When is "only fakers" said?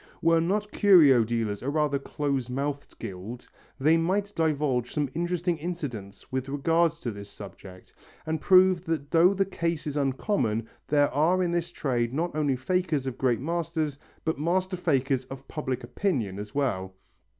12.35-13.05